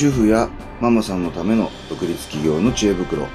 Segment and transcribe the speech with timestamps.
[0.00, 0.48] 主婦や
[0.80, 3.28] ママさんのための独立企業の知恵袋。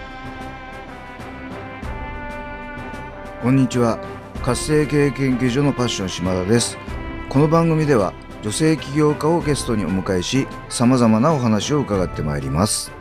[3.44, 4.00] こんにちは。
[4.42, 6.80] 活性経営研究所のパッション島田です。
[7.30, 12.92] この番組では女性起業家をゲストにお迎えし様々なお話を伺ってまいります。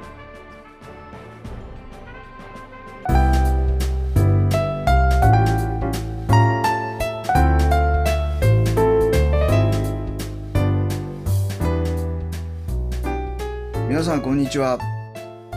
[14.34, 14.78] んこんにちは。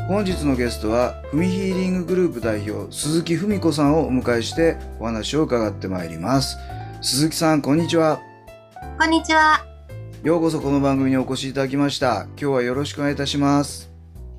[0.07, 6.57] 本日のゲストはふみヒーリンググループ代表鈴木文子さんをお迎えしてお話を伺ってまいります。
[7.01, 8.21] 鈴木さんこんにちは。
[8.99, 9.65] こんにちは。
[10.21, 12.25] ようこそこの番組にお越しいただきました。
[12.25, 13.89] 今日はよろしくお願いいたします。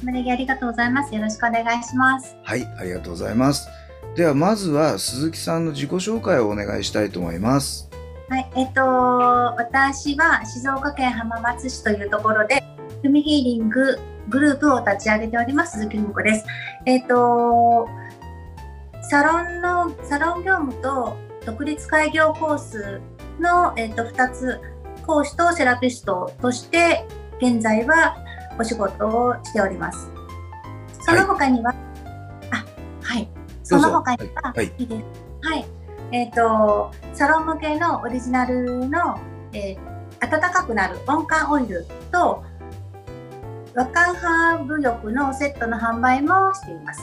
[0.05, 1.13] 無理ありがとうございます。
[1.13, 2.37] よろしくお願いします。
[2.45, 3.69] はいありがとうございます。
[4.15, 7.91] ではまずは鈴木さんの自己紹介をお願いしたいと思います。
[8.29, 12.63] はい、えっ、と、私は静岡県浜松市というところで、
[13.03, 16.47] ふみヒーリンググループを立ち上げております、鈴木美子です。
[16.87, 17.89] えっ、と、
[19.03, 23.01] サロンの、サロン業務と独立開業コース
[23.41, 24.61] の、えっ、と、2つ、
[25.07, 27.07] 講師とセラピストとして、
[27.41, 28.17] 現在は
[28.59, 30.11] お仕事をしております。
[31.01, 31.75] その他には、
[32.51, 32.65] あ、
[33.03, 33.29] はい。
[33.63, 35.05] その他には、はいはいいいです。
[35.49, 35.65] はい。
[36.13, 39.19] えっ、と、サロン向けのオリジナルの、
[39.53, 42.45] えー暖かくなる温感オイルと、
[43.75, 47.01] 和漢ハーブ浴のセットの販売もしています。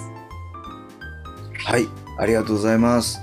[1.66, 1.88] はい
[2.20, 3.20] ありがとうございます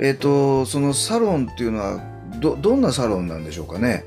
[0.00, 2.00] えっ、とそのサロンっていうのは
[2.40, 4.04] どどんなサロンなんでしょうかね？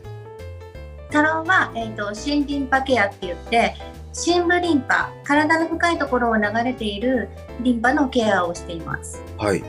[1.11, 3.73] サロンは、えっ、と、心リンパケアって言って、
[4.11, 7.29] 深部リンパ、体の深いところを流れている
[7.61, 9.21] リンパのケアをしています。
[9.37, 9.63] はい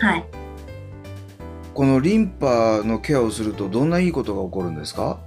[0.00, 0.24] はい。
[1.74, 5.20] このリンパのケアをするとどんないいことが起こるんですか？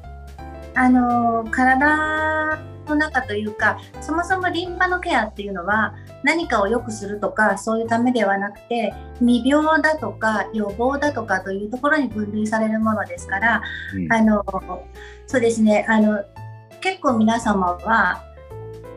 [0.73, 2.59] あのー体
[2.89, 13.61] の中というかそもそもリンパのケアっていうのは何かを良くするとかそういうためではなくて未病だとか予防だとかというところに分類されるものですから、
[13.95, 14.13] うん。
[14.13, 14.43] あの
[15.27, 16.23] そうですねあの
[16.81, 18.23] 結構皆様は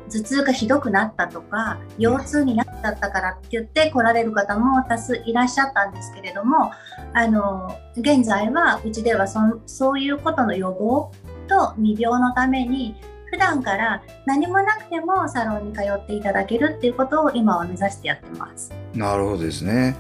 [0.09, 6.73] 頭痛がひどくなったとか腰痛になっちゃったからって言って来られる方も多数いらっしゃったんですけれども
[7.13, 11.11] あの現在はうちではそんそういうことの予防
[11.49, 12.97] と未病のために
[13.31, 18.73] 普段から何もなくてもサロンに通っていただけるっていうことを今は目指してやってます。
[18.95, 19.97] なるほどですね。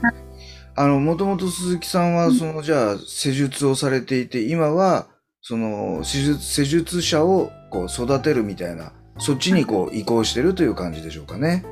[0.74, 5.08] あの、もともと鈴木さんは、うんその、じゃあ、施術をされていて、今は、
[5.42, 11.64] その、施術、施術者を、こう、育てるみたいな、そっちに、こう、移行してるという感じでしょうかね。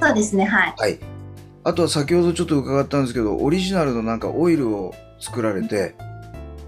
[0.00, 0.74] そうですね、はい。
[0.78, 1.00] はい。
[1.64, 5.96] あとは、先ほどちょっと伺ったんですけど、オリジナルのなんかオイルを作られて、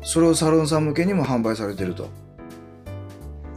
[0.03, 2.09] それをサロンさん向けにも販売されてると。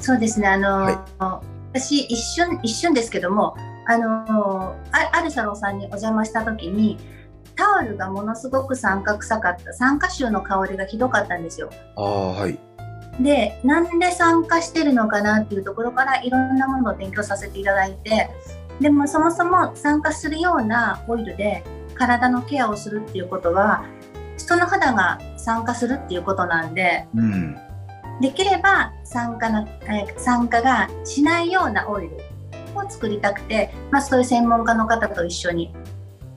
[0.04, 0.84] そうですね、あの、
[1.18, 1.42] は
[1.72, 3.56] 私一瞬一瞬ですけども、
[3.86, 6.98] あのああるサロンさんにお邪魔した時に
[7.56, 11.70] タオルがものすごく酸化臭かった酸化臭の香りがひどかったんですよ。
[11.96, 12.60] ああ、はい。
[13.22, 18.30] でなんで酸化してるのかなっていうところからいろんなものを勉強させていただいて
[18.82, 23.86] でもそもそも酸化するようなオイルで体のケアをするっていうことは
[24.36, 27.73] 人の肌が酸化するっていうことなんでうん。
[28.22, 32.18] できれば酸化な、えー酸化がしないようなオイル
[32.76, 35.74] を作りたくて、まあ、そういう専門家の方と一緒に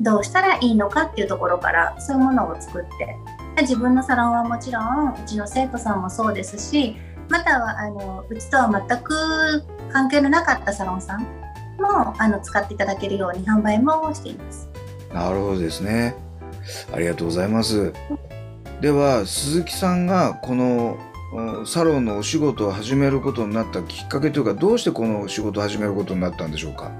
[0.01, 3.17] どうしたらいいのかっていうところからそういうものを作って
[3.63, 6.97] 自分のサロンはもちろんうちの生徒さんもそうですし
[7.29, 11.23] またはあのうちとは全く関係のなかったサロンさん
[11.79, 14.69] もあの使っていただけるように販売もしています。
[15.13, 16.15] なるほどですね。
[16.93, 17.93] ありがとうございます。
[18.81, 20.99] では鈴木さんがこの
[21.67, 26.91] サロンのお仕事を始めることになったきっかけというかどうしてこの仕事を始めることになったんでしょうか？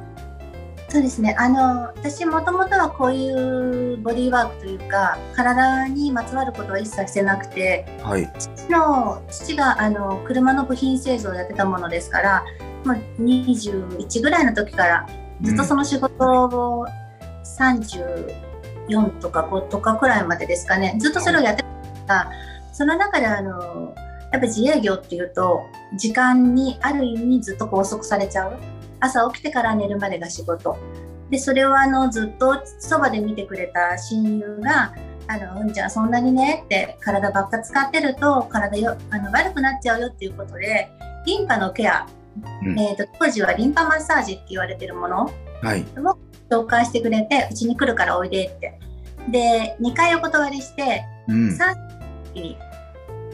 [0.89, 1.35] そうですね。
[1.39, 8.33] あの、私もともとはこういうボディーワークというか、体にまつわることは一切してなくて、はい。
[8.39, 12.45] 父の、父があの、車の部品製造をやってたものですから、
[12.85, 15.09] もう21ぐらいの時から
[15.43, 16.87] ずっとその仕事を
[17.45, 21.65] 34とか5とかくらいまでですかね、ずっとそれをやって
[22.07, 22.31] たら、
[22.73, 23.93] その中であの、
[24.33, 28.57] やっぱ自営業っていうと、時間にある意味ずっと拘束されちゃう。
[29.01, 30.77] 朝起きてから寝るまでが仕事。
[31.31, 34.95] で、それをあの、ずっとそばで見てくれた親友が、
[35.29, 40.89] あの、うんちゃんそんなにねって体ばっか使ってると体よあの悪くなっちゃうよっていうことで、
[41.25, 42.07] リンパのケア、
[42.63, 45.31] うんえーと当時はリンパマッサージって言われてるもの
[45.63, 45.85] はい。
[46.51, 48.79] 紹介してくれて、うちに来るからおいでって。
[49.31, 51.49] で、2回お断りして、うん。
[51.49, 51.75] 3
[52.35, 52.59] 時に、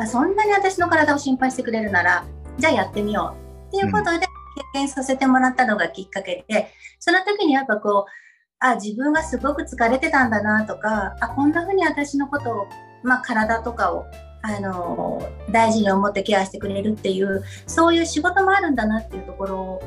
[0.03, 2.25] あそんなに私の体を心配してくれるなら、
[2.59, 3.37] じゃあやってみよ
[3.69, 4.27] うっていうことで、契
[4.75, 8.11] 験させてもらったのがきっかけで、その時にやっぱこう、
[8.59, 12.69] あ、自分がすごく疲れてたんだなとか、あ、こんな風に私のことを、
[13.03, 14.05] まあ体とかを、
[14.43, 19.81] あの、大事に思ってケアしてくれるっていう、そういう仕事もあるんだなっていうところ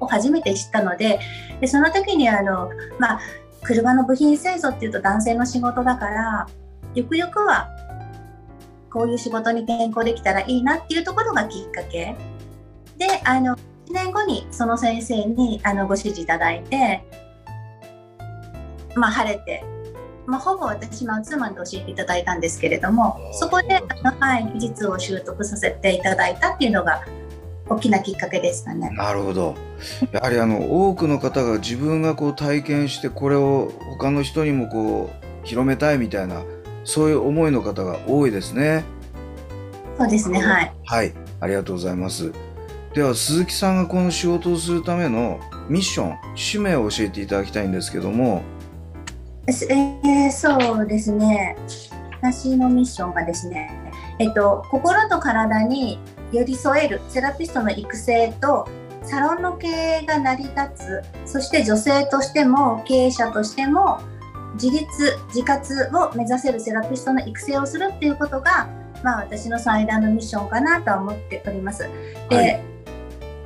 [0.00, 1.18] を初めて知ったので、
[1.60, 2.70] でその時にあの、
[3.00, 3.20] まあ、
[3.64, 6.46] 車の部品製造っていうと男性の仕事だから、
[6.94, 7.68] ゆくゆくは
[8.90, 12.16] こういう仕事に転校できたらいいなっていうところがきっかけ
[12.96, 17.02] であの1年後にその先生にあのご指示いただいて、
[18.94, 19.64] まあ、晴れて、
[20.26, 27.04] まあ、ほぼ私マンツーマンで教えていただいたんですけれどもそこであの、はい、技術を習得させていただいたっていうのが
[27.70, 28.90] 大きなきっかけでしたね。
[28.96, 29.54] なるほど。
[30.10, 36.42] やはりあの多くの方が自分がこう体験してこれを他の人にもこう広めたいみたいな
[36.88, 38.82] そういう思いの方が多いですね。
[39.98, 40.40] そうですね。
[40.40, 40.72] はい。
[40.86, 42.32] はい、ありがとうございます。
[42.94, 45.38] では鈴木さんがこの仕事をするための
[45.68, 48.40] ミッション、使命を教えていただきたいんですけども。
[49.46, 51.58] えー、そうですね。
[52.22, 53.70] 私のミッションがですね、
[54.18, 55.98] えっと、心と体に
[56.32, 58.66] 寄り添えるセラピストの育成と
[59.02, 64.00] サロンの経営が成り立つそして女性としても経営者としても
[64.60, 64.86] 自立
[65.28, 68.68] 自活を目指せるセラピストの育成をするっていうことが、
[69.04, 71.88] まあ、私の最大のミッションかなとは思っております。
[72.28, 72.60] で、はい、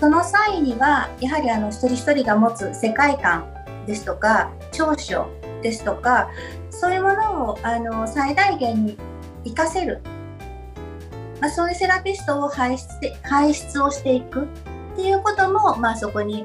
[0.01, 3.47] その際にはやはりあの一人一人が持つ世界観
[3.87, 5.29] ですとか長所
[5.63, 6.31] ですとか
[6.71, 8.97] そういうものをあの最大限に
[9.45, 10.01] 活かせる、
[11.41, 12.89] まあ、そういうセラピストを輩出
[13.23, 14.47] 輩出をしていくっ
[14.97, 16.45] ていうことも、まあ、そこに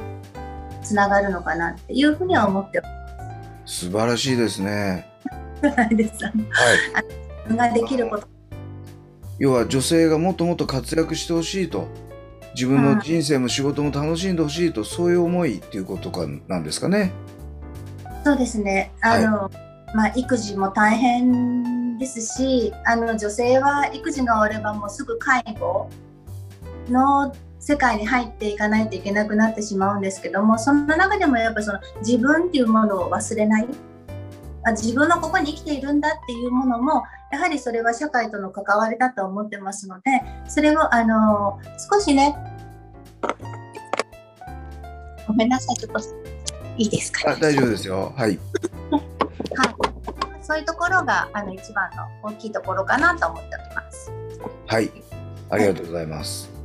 [0.83, 2.96] つながるのかなっていうふうには思っております。
[3.67, 5.05] 素晴らしいですね。
[5.61, 5.83] は
[7.51, 7.55] い。
[7.55, 8.27] ができること。
[9.39, 11.87] 要は女性がもっともっと活躍してほしいと。
[12.55, 17.11] 自分の人生も仕事も楽しんでほしいと、そういう思いっていうことかなんですかね。
[18.23, 18.91] そうですね。
[19.01, 19.51] あの、は
[19.93, 25.89] い、まあ育児も大変ですし、あの女性は育児が終わればもうすぐ介護
[26.89, 33.67] の世界に入っていかないといけなくなってしまうんですけどもそんな中でもやっぱその自分っていうものを忘れない。
[34.71, 40.11] 自分はここに生きているんだっていうものもやはりそれは社会との関わりだと思ってますので
[40.49, 41.57] それをあの
[41.89, 42.35] 少しね
[45.25, 45.99] ごめんなさいちょっと
[46.77, 48.13] いいですか、ね、大丈夫ですよ。
[48.15, 48.39] はい、
[48.91, 49.75] はい、
[50.41, 54.11] そういうところがあの一番の大きいところかなと思っております。
[54.67, 54.91] はい。
[55.49, 56.56] ありがとうございます、はい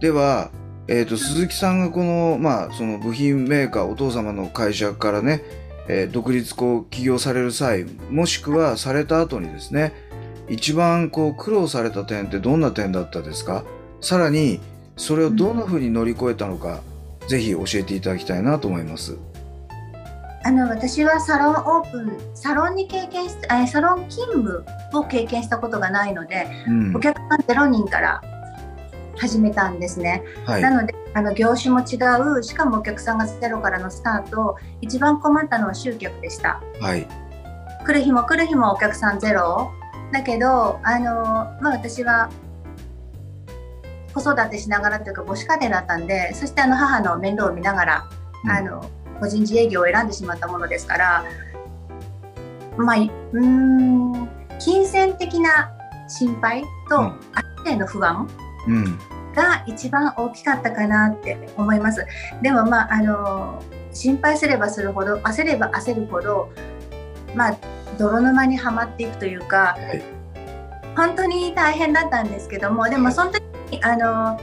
[0.00, 0.50] では、
[0.86, 5.42] えーと、鈴木さんがこの,、まあその部品メーカーお父様の会社からね、
[5.88, 9.92] えー、独立こう起業される際もしくはされた後にですね
[10.48, 13.64] 一番こう苦労された点ってどんな点だったですか？
[14.00, 14.60] さらに
[14.96, 16.80] それをどんなふうに乗り越えたのか、
[17.22, 19.18] うん、ぜひ教えていただきたいなと思います。
[20.44, 23.36] あの私はサロンオープンサロンに経験し
[23.70, 24.64] サロン勤務
[24.94, 28.22] を経験したことがないので、うん、お客さん0人から
[29.18, 30.22] 始めたんですね。
[30.46, 31.96] はい、なのであの業種も違
[32.38, 36.62] うしかもお客さんがゼロからのスタート一番困ったのは集客でした。
[36.80, 37.06] はい、
[37.84, 39.72] 来る日も来る日もお客さんゼロ。
[40.12, 41.04] だけどあの、
[41.60, 42.30] まあ、私は
[44.14, 48.08] 子育てしながらというか母子家庭だったんでそしてあの母の面倒を見ながら、
[48.44, 48.90] うん、あの
[49.20, 51.24] 個人自営業を選んでしまったものですから
[52.76, 52.96] まあ
[53.32, 54.28] うん
[54.58, 55.72] 金銭的な
[56.08, 57.14] 心配と、あ
[57.64, 58.26] る程度不安
[59.34, 62.06] が一番大きかったかなって思います。
[62.42, 63.62] でもまああの
[63.92, 66.50] 心配すればするほど焦れば焦るほど
[67.34, 67.56] まあ
[67.98, 70.02] 泥沼にはまっていくというか、はい、
[70.96, 74.40] 本当に大変だったんですけどもでもその時にあの、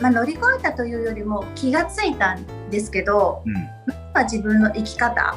[0.00, 3.62] まあ、乗り越えたというよりも気がついたんですけど、うん、ま
[4.14, 5.36] あ、自分の生き方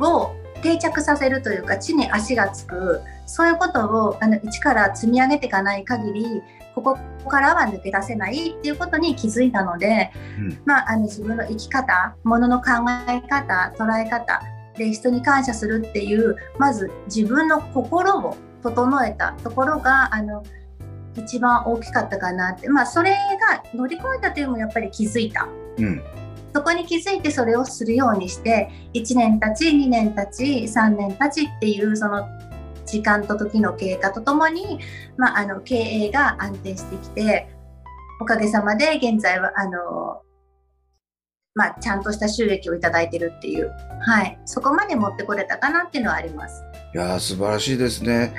[0.00, 6.42] を定着させるというか地に足がつくそういうことをあの一から積み上げていかない限り
[6.74, 12.70] ここからは抜け出せないっていうことに気づいたので、うん、まあ、あの自分の生き方ものの考
[13.08, 14.42] え方捉え方
[14.76, 20.42] で人に感謝するっていうまず自分の心を整えたところがあの
[21.16, 25.48] 一番大きかったかなって、まあ、それが乗り越えたというのもやっぱり気づいた。
[25.78, 26.02] うん。
[26.52, 32.26] そこに気づいてそれをするようにして1年経ち2年経ち3年経ちっていうその
[32.90, 34.80] 時間と時の経過とともに、
[35.16, 37.48] まあ、あの経営が安定してきて
[38.20, 40.22] おかげさまで現在はあの、
[41.54, 43.70] まあ、ちゃんとした収益をいただいてるっていう、
[44.00, 46.62] はい、そこまで持ってこれたかなっていうのはあります。
[46.94, 48.34] いや素晴らしいですね。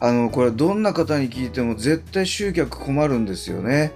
[0.00, 3.92] あのこれどんな方に聞いても絶対集客困るんですよね。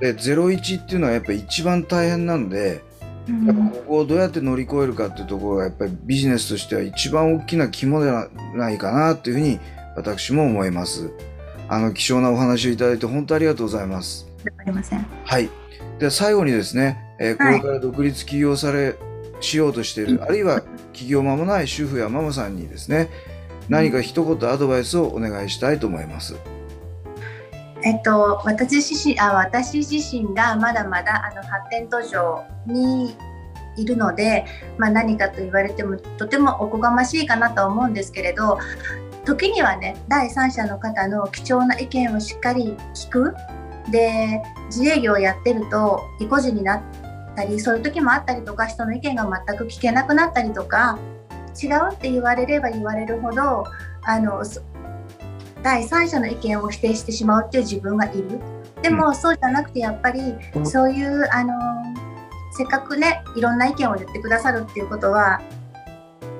[0.00, 2.93] で01っていうのはやっぱり一番大変なんで、うん
[3.26, 9.58] やっぱここをどうやって乗り越えるかっていうところがやっぱりビジネスとしては一番大きな肝ではないかなというふうに
[9.96, 11.10] 私も思います。
[11.68, 14.28] あの貴重なお話をいただいて本当ありがとうございます。
[14.58, 15.06] ありません。
[15.24, 15.48] はい。
[15.98, 18.96] では最後にですね、えーこはいれから独立起業され、
[19.40, 20.62] しようとしている、あるいは
[20.92, 23.08] 起業間もない主婦やママさんにですね、
[23.68, 26.34] 何か一言アドバイスをお願いしたいと思います。
[27.84, 33.14] えっと、私自身あ私自身がまだまだあの発展途上に
[33.76, 34.46] いるので、
[34.78, 38.58] まあ、何かと言われてもとてもおこがましいかなと思うんですけれど
[39.26, 43.34] 時にはね第三者の方の貴重な意見をしっかり聞く。
[43.90, 46.82] で自営業をやってると意固地になっ
[47.36, 50.98] たりそういう時もあったりとか人の意見が全く聞けなくなったりとか
[51.62, 53.64] 違うって言われれば言われるほど
[54.04, 54.42] あの
[55.64, 58.38] 第三者の意見を否定してしまうっていう自分がいる。
[58.82, 60.20] でも、そうじゃなくてやっぱり
[60.62, 61.54] そういうあの
[62.52, 65.40] せっかくねいろんな意見を言ってくださるっていうことは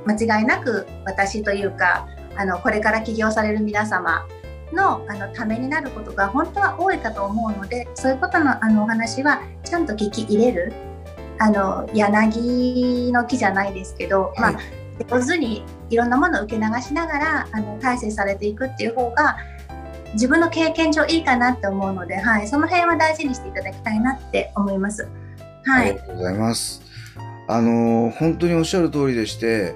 [0.06, 4.26] 間違いなく私というかあのこれから起業される皆様
[4.72, 10.72] のあのためになることが本当は多いかと思うのでそういうことのあのお話はちゃんと聞き入れる
[11.38, 14.58] あの柳の木じゃないですけど、まあは
[15.08, 19.36] 上手にいろんなものを受け流しながらあの大成されていくっていう方が
[20.14, 25.08] 自分の経験上いいかなって思うので、はい、その辺は大事にしていただきたいなって思います。
[25.64, 26.82] はい、ありがとうございます。
[27.48, 29.74] あの本当におっしゃる通りでして、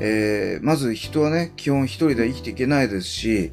[0.00, 3.52] えーまず人はね基本一人では生きていけないですし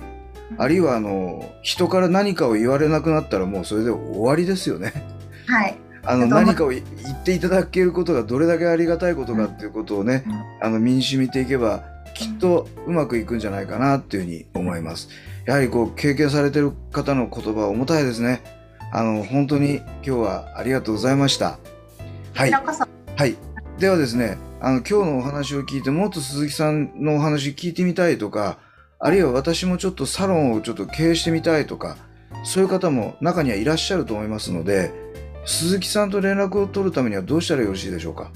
[0.57, 4.93] あるいはあの人から何かを言われなくなったらもうそれで終わりですよね。
[5.47, 10.25] はい、あの何かを言っていただけることがどれだけありがたいことかっていうことをね、
[10.61, 11.83] あの身に染みていけば
[12.13, 15.09] きっとうまくいくんじゃないかなっていうふうに思います。
[15.45, 18.43] やはりこう経験されてる方の言葉は重たいですね。
[18.91, 21.57] あの本当に今日はありがとうございました。
[22.33, 23.35] はいはい。
[23.79, 28.57] ではですね、あの、今日のお話を聞いて、もっと鈴木さんのお話聞いてみたいとか、
[28.99, 31.97] あるいは私もちょっとサロンをちょっと経営してみたいとか、
[32.43, 34.93] そういう方も中にはいらっしゃると思いますので、
[35.45, 38.31] 鈴木さんと連絡を取るためにはどうしたらよろしいでしょうか？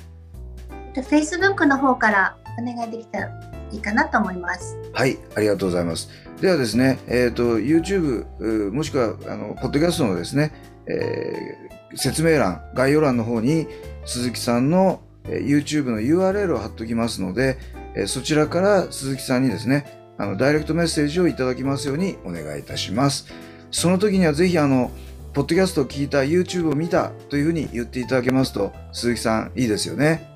[0.94, 3.28] で Facebook の方からお願いできたら
[3.72, 4.78] いいかなと思います。
[4.94, 6.10] はい、ありがとうございます。
[6.42, 10.54] ではですね、えっ、と、YouTube、うもしくは、あの、ポッドキャストのですね、
[10.88, 13.66] えー説明欄、概要欄の方に、
[14.06, 17.58] 鈴木さんの、えー YouTube の URL を貼っておきますので、
[17.96, 23.28] えーそちらから鈴木さんにですね、あの、ダイレクトメッセージをいただきますようにお願いいたします。
[23.72, 24.92] その時にはぜひ、あの、
[25.38, 30.36] ポッドキャストを聞いた、YouTube を見たというふうに言っていただけますと、鈴木さん、いいですよね。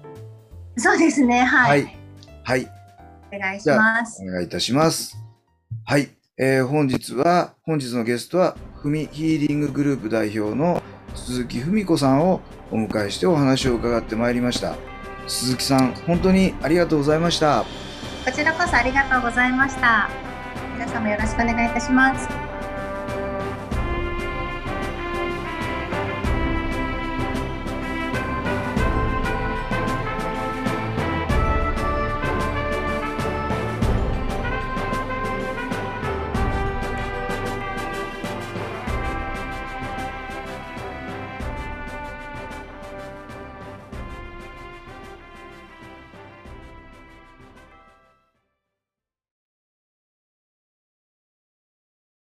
[0.78, 1.82] そうですね、はい。
[1.82, 1.98] はい。
[2.44, 2.72] はい。
[3.36, 4.22] お願いします。
[4.22, 5.18] お願いいたします。
[5.86, 6.10] はい。
[6.38, 10.84] えー本日は、本日のゲストは、ふみヒーリンググループ代表の
[11.16, 14.76] 鈴木文子さんをお迎えしてお話を伺ってまいりました。
[15.26, 17.66] 鈴木さん、本当にありがとうございました。
[18.24, 20.12] こちらこそありがとうございました。
[20.76, 22.51] 皆様よろしくお願いいたします。